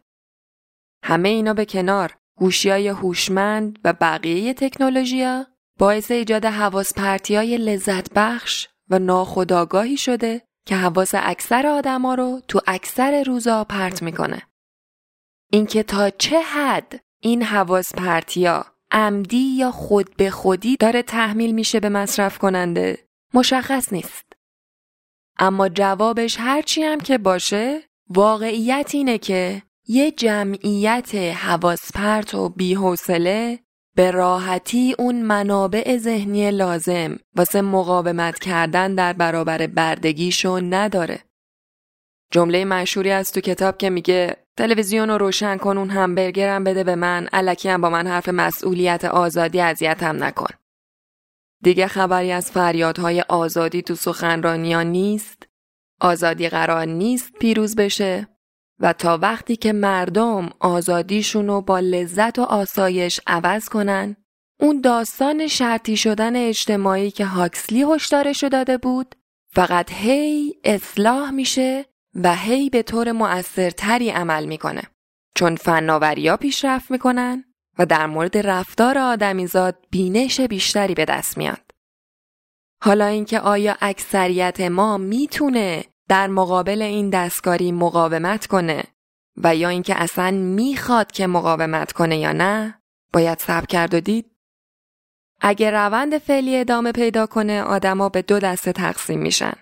همه 1.03 1.29
اینا 1.29 1.53
به 1.53 1.65
کنار 1.65 2.17
گوشی 2.37 2.87
هوشمند 2.87 3.79
و 3.83 3.93
بقیه 3.93 4.53
تکنولوژیا 4.53 5.45
باعث 5.79 6.11
ایجاد 6.11 6.45
حواس 6.45 6.97
های 7.29 7.57
لذت 7.57 8.13
بخش 8.13 8.67
و 8.89 8.99
ناخودآگاهی 8.99 9.97
شده 9.97 10.41
که 10.67 10.75
حواس 10.75 11.11
اکثر 11.13 11.67
آدما 11.67 12.15
رو 12.15 12.41
تو 12.47 12.61
اکثر 12.67 13.23
روزا 13.23 13.63
پرت 13.63 14.03
می‌کنه. 14.03 14.41
اینکه 15.51 15.83
تا 15.83 16.09
چه 16.09 16.41
حد 16.41 16.99
این 17.21 17.43
حواس 17.43 17.95
عمدی 18.91 19.55
یا 19.57 19.71
خود 19.71 20.15
به 20.17 20.29
خودی 20.29 20.77
داره 20.77 21.01
تحمیل 21.01 21.51
میشه 21.51 21.79
به 21.79 21.89
مصرف 21.89 22.37
کننده 22.37 22.97
مشخص 23.33 23.93
نیست. 23.93 24.25
اما 25.39 25.69
جوابش 25.69 26.35
هرچی 26.39 26.83
هم 26.83 26.99
که 26.99 27.17
باشه 27.17 27.81
واقعیت 28.09 28.91
اینه 28.93 29.17
که 29.17 29.61
یه 29.87 30.11
جمعیت 30.11 31.15
حواس 31.15 31.91
پرت 31.93 32.33
و 32.33 32.49
بیحوصله 32.49 33.59
به 33.95 34.11
راحتی 34.11 34.95
اون 34.99 35.21
منابع 35.21 35.97
ذهنی 35.97 36.51
لازم 36.51 37.17
واسه 37.35 37.61
مقاومت 37.61 38.39
کردن 38.39 38.95
در 38.95 39.13
برابر 39.13 39.67
بردگیشو 39.67 40.59
نداره. 40.63 41.19
جمله 42.31 42.65
مشهوری 42.65 43.11
از 43.11 43.31
تو 43.31 43.41
کتاب 43.41 43.77
که 43.77 43.89
میگه 43.89 44.37
تلویزیون 44.57 45.09
رو 45.09 45.17
روشن 45.17 45.57
کن 45.57 45.77
اون 45.77 45.89
همبرگرم 45.89 46.63
بده 46.63 46.83
به 46.83 46.95
من 46.95 47.27
علکی 47.33 47.69
هم 47.69 47.81
با 47.81 47.89
من 47.89 48.07
حرف 48.07 48.29
مسئولیت 48.29 49.05
آزادی 49.05 49.61
اذیتم 49.61 50.23
نکن. 50.23 50.49
دیگه 51.63 51.87
خبری 51.87 52.31
از 52.31 52.51
فریادهای 52.51 53.21
آزادی 53.21 53.81
تو 53.81 53.95
سخنرانیان 53.95 54.87
نیست. 54.87 55.47
آزادی 56.01 56.49
قرار 56.49 56.85
نیست 56.85 57.33
پیروز 57.39 57.75
بشه 57.75 58.27
و 58.79 58.93
تا 58.93 59.17
وقتی 59.17 59.55
که 59.55 59.73
مردم 59.73 60.49
آزادیشون 60.59 61.47
رو 61.47 61.61
با 61.61 61.79
لذت 61.79 62.39
و 62.39 62.41
آسایش 62.41 63.19
عوض 63.27 63.69
کنن 63.69 64.15
اون 64.59 64.81
داستان 64.81 65.47
شرطی 65.47 65.97
شدن 65.97 66.35
اجتماعی 66.35 67.11
که 67.11 67.25
هاکسلی 67.25 67.83
هشدارشو 67.83 68.47
داده 68.47 68.77
بود 68.77 69.15
فقط 69.53 69.91
هی 69.91 70.55
اصلاح 70.63 71.31
میشه 71.31 71.85
و 72.15 72.35
هی 72.35 72.69
به 72.69 72.83
طور 72.83 73.11
مؤثرتری 73.11 74.09
عمل 74.09 74.45
می‌کنه. 74.45 74.81
چون 75.35 75.55
فناوریا 75.55 76.37
پیشرفت 76.37 76.91
می‌کنن 76.91 77.43
و 77.79 77.85
در 77.85 78.07
مورد 78.07 78.37
رفتار 78.37 78.97
آدمیزاد 78.97 79.85
بینش 79.91 80.41
بیشتری 80.41 80.93
به 80.93 81.05
دست 81.05 81.37
میاد. 81.37 81.71
حالا 82.83 83.05
اینکه 83.05 83.39
آیا 83.39 83.77
اکثریت 83.81 84.61
ما 84.61 84.97
می‌تونه 84.97 85.85
در 86.09 86.27
مقابل 86.27 86.81
این 86.81 87.09
دستکاری 87.09 87.71
مقاومت 87.71 88.47
کنه 88.47 88.83
و 89.37 89.55
یا 89.55 89.69
اینکه 89.69 90.01
اصلا 90.01 90.31
می‌خواد 90.31 91.11
که 91.11 91.27
مقاومت 91.27 91.91
کنه 91.91 92.17
یا 92.17 92.31
نه 92.31 92.81
باید 93.13 93.39
صبر 93.39 93.65
کرد 93.65 93.93
و 93.93 93.99
دید. 93.99 94.31
اگه 95.41 95.71
روند 95.71 96.17
فعلی 96.17 96.57
ادامه 96.57 96.91
پیدا 96.91 97.25
کنه 97.25 97.61
آدما 97.61 98.09
به 98.09 98.21
دو 98.21 98.39
دسته 98.39 98.71
تقسیم 98.71 99.19
میشن. 99.19 99.53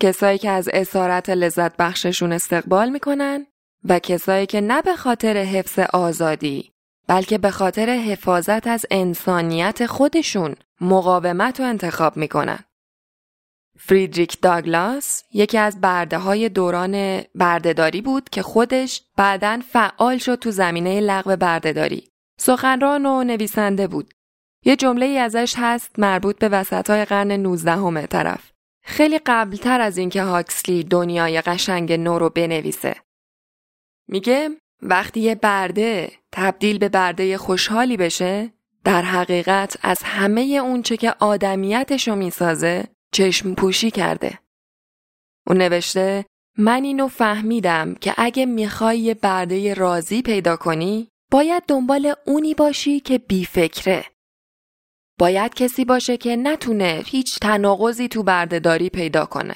کسایی 0.00 0.38
که 0.38 0.50
از 0.50 0.68
اسارت 0.72 1.30
لذت 1.30 1.76
بخششون 1.76 2.32
استقبال 2.32 2.88
می‌کنن 2.88 3.46
و 3.84 3.98
کسایی 3.98 4.46
که 4.46 4.60
نه 4.60 4.82
به 4.82 4.96
خاطر 4.96 5.36
حفظ 5.36 5.78
آزادی 5.78 6.72
بلکه 7.08 7.38
به 7.38 7.50
خاطر 7.50 7.90
حفاظت 7.90 8.66
از 8.66 8.86
انسانیت 8.90 9.86
خودشون 9.86 10.54
مقاومت 10.80 11.60
رو 11.60 11.66
انتخاب 11.66 12.16
می‌کنن. 12.16 12.58
فریدریک 13.78 14.40
داگلاس 14.40 15.22
یکی 15.32 15.58
از 15.58 15.80
برده 15.80 16.18
های 16.18 16.48
دوران 16.48 17.22
بردهداری 17.34 18.00
بود 18.00 18.28
که 18.28 18.42
خودش 18.42 19.02
بعدا 19.16 19.60
فعال 19.68 20.18
شد 20.18 20.34
تو 20.34 20.50
زمینه 20.50 21.00
لغو 21.00 21.36
بردهداری. 21.36 22.08
سخنران 22.40 23.06
و 23.06 23.24
نویسنده 23.24 23.86
بود. 23.86 24.14
یه 24.64 24.76
جمله 24.76 25.06
ازش 25.06 25.54
هست 25.56 25.98
مربوط 25.98 26.38
به 26.38 26.48
وسط 26.48 26.90
های 26.90 27.04
قرن 27.04 27.32
19 27.32 27.72
همه 27.72 28.06
طرف. 28.06 28.50
خیلی 28.90 29.18
قبلتر 29.26 29.80
از 29.80 29.98
اینکه 29.98 30.22
هاکسلی 30.22 30.84
دنیای 30.84 31.40
قشنگ 31.40 31.92
نو 31.92 32.18
رو 32.18 32.30
بنویسه. 32.30 32.96
میگه 34.08 34.50
وقتی 34.82 35.20
یه 35.20 35.34
برده 35.34 36.12
تبدیل 36.32 36.78
به 36.78 36.88
برده 36.88 37.38
خوشحالی 37.38 37.96
بشه 37.96 38.52
در 38.84 39.02
حقیقت 39.02 39.76
از 39.82 39.98
همه 40.04 40.40
اونچه 40.40 40.96
که 40.96 41.14
آدمیتشو 41.18 42.14
می‌سازه 42.14 42.84
چشم 43.12 43.54
پوشی 43.54 43.90
کرده. 43.90 44.38
اون 45.46 45.58
نوشته 45.58 46.24
من 46.58 46.84
اینو 46.84 47.08
فهمیدم 47.08 47.94
که 47.94 48.14
اگه 48.16 48.46
می‌خوای 48.46 48.98
یه 48.98 49.14
برده 49.14 49.74
راضی 49.74 50.22
پیدا 50.22 50.56
کنی 50.56 51.08
باید 51.30 51.62
دنبال 51.68 52.14
اونی 52.26 52.54
باشی 52.54 53.00
که 53.00 53.18
بیفکره. 53.18 54.04
باید 55.20 55.54
کسی 55.54 55.84
باشه 55.84 56.16
که 56.16 56.36
نتونه 56.36 57.02
هیچ 57.06 57.38
تناقضی 57.38 58.08
تو 58.08 58.22
بردهداری 58.22 58.90
پیدا 58.90 59.24
کنه. 59.24 59.54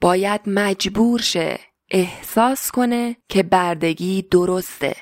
باید 0.00 0.40
مجبور 0.46 1.20
شه 1.20 1.60
احساس 1.90 2.70
کنه 2.70 3.16
که 3.28 3.42
بردگی 3.42 4.22
درسته. 4.22 4.96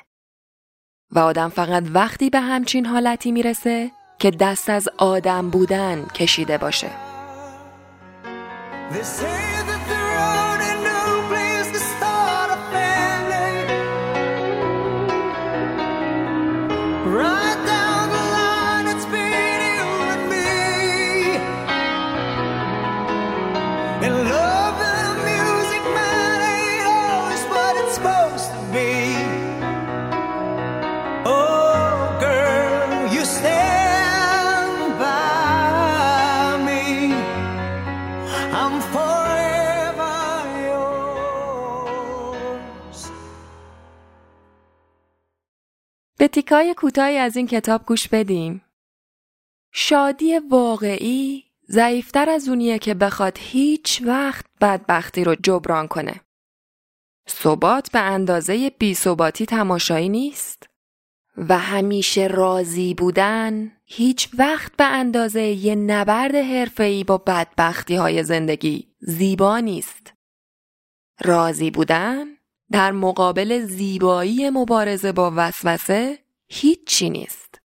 و 1.11 1.19
آدم 1.19 1.49
فقط 1.49 1.83
وقتی 1.93 2.29
به 2.29 2.39
همچین 2.39 2.85
حالتی 2.85 3.31
می‌رسه 3.31 3.91
که 4.19 4.31
دست 4.31 4.69
از 4.69 4.89
آدم 4.97 5.49
بودن 5.49 6.05
کشیده 6.05 6.57
باشه. 6.57 6.89
به 46.19 46.27
تیکای 46.27 46.73
کوتاهی 46.73 47.17
از 47.17 47.37
این 47.37 47.47
کتاب 47.47 47.85
گوش 47.85 48.07
بدیم. 48.07 48.61
شادی 49.71 50.39
واقعی 50.39 51.43
ضعیفتر 51.69 52.29
از 52.29 52.49
اونیه 52.49 52.79
که 52.79 52.93
بخواد 52.93 53.37
هیچ 53.41 54.01
وقت 54.05 54.45
بدبختی 54.61 55.23
رو 55.23 55.35
جبران 55.35 55.87
کنه. 55.87 56.21
ثبات 57.29 57.91
به 57.91 57.99
اندازه 57.99 58.69
بیثباتی 58.69 59.45
تماشایی 59.45 60.09
نیست 60.09 60.69
و 61.37 61.57
همیشه 61.57 62.27
راضی 62.27 62.93
بودن 62.93 63.71
هیچ 63.85 64.29
وقت 64.37 64.75
به 64.75 64.83
اندازه 64.83 65.41
یه 65.41 65.75
نبرد 65.75 66.35
حرفه‌ای 66.35 67.03
با 67.03 67.17
بدبختی 67.17 67.95
های 67.95 68.23
زندگی 68.23 68.87
زیبا 68.99 69.59
نیست. 69.59 70.13
راضی 71.21 71.71
بودن 71.71 72.38
در 72.71 72.91
مقابل 72.91 73.65
زیبایی 73.65 74.49
مبارزه 74.49 75.11
با 75.11 75.33
وسوسه 75.35 76.25
هیچی 76.47 77.09
نیست. 77.09 77.61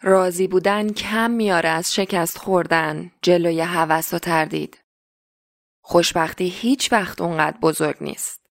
راضی 0.00 0.48
بودن 0.48 0.92
کم 0.92 1.30
میاره 1.30 1.68
از 1.68 1.94
شکست 1.94 2.38
خوردن 2.38 3.10
جلوی 3.22 3.60
هوس 3.60 4.14
و 4.14 4.18
تردید. 4.18 4.78
خوشبختی 5.84 6.48
هیچ 6.48 6.92
وقت 6.92 7.20
اونقدر 7.20 7.58
بزرگ 7.58 7.96
نیست. 8.00 8.46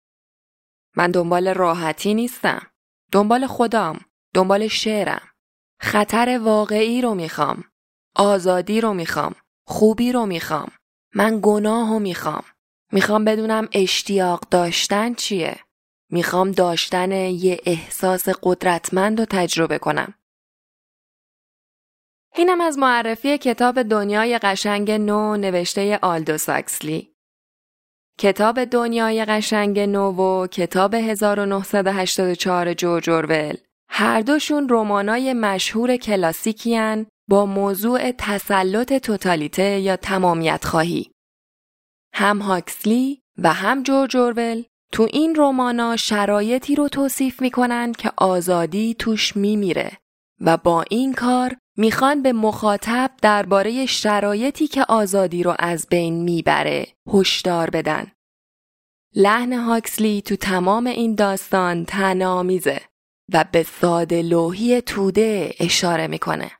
من 0.96 1.12
دنبال 1.12 1.54
راحتی 1.54 2.14
نیستم. 2.14 2.68
دنبال 3.12 3.48
خودم. 3.48 4.00
دنبال 4.34 4.68
شعرم. 4.68 5.28
خطر 5.80 6.40
واقعی 6.44 7.02
رو 7.02 7.16
می‌خوام. 7.16 7.64
آزادی 8.16 8.82
رو 8.82 8.94
می‌خوام. 8.94 9.36
خوبی 9.68 10.12
رو 10.12 10.26
می‌خوام. 10.26 10.72
من 11.16 11.40
گناه 11.44 11.90
رو 11.90 12.00
می‌خوام. 12.00 12.44
می‌خوام 12.92 13.26
بدونم 13.26 13.70
اشتیاق 13.74 14.44
داشتن 14.52 15.14
چیه. 15.14 15.60
می‌خوام 16.12 16.52
داشتن 16.52 17.12
یه 17.12 17.60
احساس 17.66 18.30
قدرتمند 18.44 19.20
رو 19.20 19.26
تجربه 19.30 19.78
کنم. 19.78 20.14
اینم 22.36 22.62
از 22.62 22.78
معرفی 22.78 23.38
کتاب 23.38 23.82
دنیای 23.82 24.40
قشنگ 24.40 24.92
نو 24.92 25.38
نوشته 25.38 26.00
آلدو 26.02 26.38
ساکسلی. 26.38 27.14
کتاب 28.20 28.64
دنیای 28.64 29.26
قشنگ 29.26 29.80
نو 29.80 30.12
و 30.12 30.48
کتاب 30.48 30.94
1984 30.94 32.74
جورج 32.74 33.10
اورول 33.10 33.58
هر 33.90 34.22
دوشون 34.22 34.68
رمانای 34.70 35.34
مشهور 35.34 35.96
کلاسیکیان 35.96 37.06
با 37.30 37.46
موضوع 37.46 38.12
تسلط 38.12 38.94
توتالیته 38.94 39.80
یا 39.80 39.96
تمامیت 39.96 40.66
خواهی. 40.66 41.12
هم 42.20 42.40
هاکسلی 42.40 43.22
و 43.38 43.54
هم 43.54 43.84
جورج 43.84 44.18
اورول 44.18 44.64
تو 44.92 45.08
این 45.14 45.36
رمانا 45.38 45.96
شرایطی 45.96 46.76
رو 46.76 46.90
توصیف 46.90 47.42
می‌کنن 47.42 47.92
که 47.92 48.12
آزادی 48.18 48.96
توش 49.00 49.38
میمیره 49.38 49.98
و 50.42 50.58
با 50.58 50.86
این 50.90 51.14
کار 51.14 51.58
می‌خوان 51.78 52.22
به 52.22 52.34
مخاطب 52.34 53.12
درباره 53.22 53.86
شرایطی 53.86 54.68
که 54.68 54.86
آزادی 54.90 55.44
رو 55.44 55.56
از 55.60 55.88
بین 55.90 56.24
می‌بره 56.24 56.88
هشدار 57.14 57.70
بدن. 57.70 58.12
لحن 59.16 59.54
هاکسلی 59.54 60.22
تو 60.22 60.36
تمام 60.36 60.88
این 60.88 61.16
داستان 61.16 61.86
تنامیزه 61.86 62.82
و 63.34 63.46
به 63.52 63.64
ساده 63.64 64.22
لوحی 64.22 64.82
توده 64.82 65.56
اشاره 65.60 66.08
می‌کنه. 66.08 66.52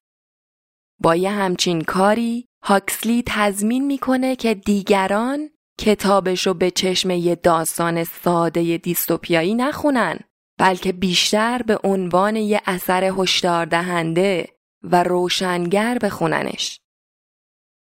با 1.00 1.16
یه 1.16 1.32
همچین 1.32 1.82
کاری 1.82 2.48
هاکسلی 2.68 3.24
تضمین 3.26 3.86
می‌کنه 3.86 4.36
که 4.36 4.54
دیگران 4.54 5.50
کتابش 5.80 6.48
رو 6.48 6.54
به 6.54 6.72
چشم 6.72 7.10
یه 7.10 7.36
داستان 7.36 8.04
ساده 8.04 8.78
دیستوپیایی 8.78 9.56
نخونن 9.56 10.20
بلکه 10.60 10.92
بیشتر 10.92 11.62
به 11.62 11.80
عنوان 11.84 12.36
یه 12.36 12.62
اثر 12.66 13.12
هشدار 13.18 13.66
دهنده 13.66 14.48
و 14.84 15.04
روشنگر 15.04 15.98
بخوننش. 15.98 16.80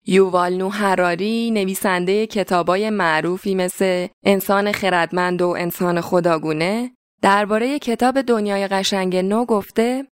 یووال 0.08 0.54
نو 0.54 0.70
هراری 0.70 1.52
نویسنده 1.52 2.28
کتابای 2.28 2.90
معروفی 2.90 3.56
مثل 3.56 4.08
انسان 4.24 4.72
خردمند 4.72 5.42
و 5.42 5.48
انسان 5.48 6.02
خداگونه 6.02 6.92
درباره 7.22 7.80
کتاب 7.80 8.22
دنیای 8.22 8.68
قشنگ 8.68 9.16
نو 9.16 9.46
گفته 9.46 10.08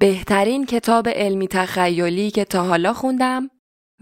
بهترین 0.00 0.66
کتاب 0.66 1.08
علمی 1.08 1.48
تخیلی 1.48 2.30
که 2.30 2.44
تا 2.44 2.64
حالا 2.64 2.92
خوندم 2.92 3.50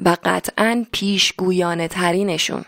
و 0.04 0.16
قطعا 0.24 0.86
پیشگویانه 0.92 1.88
ترینشون. 1.88 2.64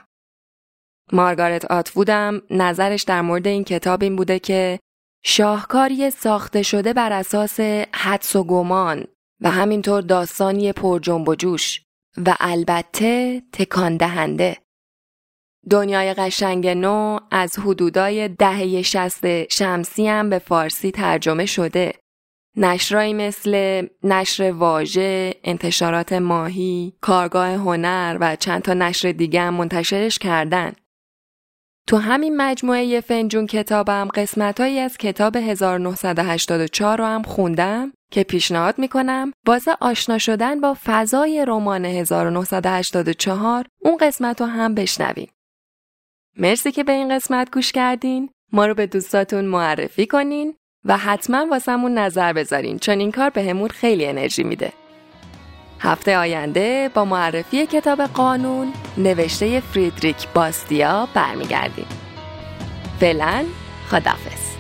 مارگارت 1.13 1.65
آتوودم 1.65 2.43
نظرش 2.51 3.03
در 3.03 3.21
مورد 3.21 3.47
این 3.47 3.65
کتاب 3.65 4.03
این 4.03 4.17
بوده 4.17 4.39
که 4.39 4.79
شاهکاری 5.25 6.11
ساخته 6.11 6.63
شده 6.63 6.93
بر 6.93 7.13
اساس 7.13 7.61
حدس 7.95 8.37
و 8.37 8.45
گمان 8.45 9.05
و 9.41 9.51
همینطور 9.51 10.01
داستانی 10.01 10.73
پر 10.73 10.99
جنب 10.99 11.29
و 11.29 11.35
جوش 11.35 11.81
و 12.27 12.37
البته 12.41 13.43
تکان 13.53 13.97
دهنده. 13.97 14.57
دنیای 15.71 16.15
قشنگ 16.15 16.69
نو 16.69 17.19
از 17.31 17.59
حدودای 17.59 18.29
دهه 18.29 18.83
شست 18.83 19.53
شمسی 19.53 20.09
هم 20.09 20.31
به 20.31 20.39
فارسی 20.39 20.91
ترجمه 20.91 21.47
شده. 21.47 21.95
نشرایی 22.57 23.15
مثل 23.15 23.87
نشر 24.03 24.53
واژه، 24.53 25.35
انتشارات 25.45 26.13
ماهی، 26.13 26.93
کارگاه 27.01 27.49
هنر 27.49 28.19
و 28.21 28.37
چند 28.37 28.63
تا 28.63 28.75
نشر 28.75 29.13
دیگه 29.13 29.41
هم 29.41 29.55
منتشرش 29.55 30.19
کردن. 30.19 30.73
تو 31.87 31.97
همین 31.97 32.37
مجموعه 32.37 33.01
فنجون 33.01 33.47
کتابم 33.47 34.09
قسمتهایی 34.15 34.79
از 34.79 34.97
کتاب 34.97 35.37
1984 35.37 36.99
رو 36.99 37.05
هم 37.05 37.23
خوندم 37.23 37.93
که 38.11 38.23
پیشنهاد 38.23 38.79
می‌کنم 38.79 39.33
واسه 39.47 39.77
آشنا 39.81 40.19
شدن 40.19 40.61
با 40.61 40.77
فضای 40.85 41.45
رمان 41.49 41.85
1984 41.85 43.67
اون 43.81 43.97
قسمت 43.97 44.41
رو 44.41 44.47
هم 44.47 44.75
بشنویم. 44.75 45.31
مرسی 46.39 46.73
که 46.73 46.85
به 46.85 46.93
این 46.93 47.17
قسمت 47.17 47.51
گوش 47.51 47.73
کردین. 47.73 48.31
ما 48.53 48.67
رو 48.67 48.75
به 48.75 48.87
دوستاتون 48.87 49.45
معرفی 49.45 50.07
کنین 50.07 50.55
و 50.85 50.97
حتما 50.97 51.47
واسمون 51.51 51.99
نظر 51.99 52.33
بذارین 52.33 52.79
چون 52.79 52.99
این 52.99 53.13
کار 53.13 53.31
به 53.31 53.69
خیلی 53.69 54.07
انرژی 54.07 54.45
میده. 54.45 54.73
هفته 55.81 56.19
آینده 56.19 56.91
با 56.95 57.05
معرفی 57.05 57.67
کتاب 57.67 58.03
قانون 58.03 58.73
نوشته 58.99 59.61
فریدریک 59.61 60.29
باستیا 60.35 61.09
برمیگردیم. 61.15 61.87
فعلا 63.01 63.45
خدافز. 63.91 64.55